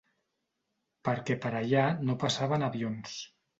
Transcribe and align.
Perquè 1.09 1.37
per 1.45 1.53
allà 1.61 1.85
no 2.09 2.19
passaven 2.25 2.69
avions. 2.73 3.17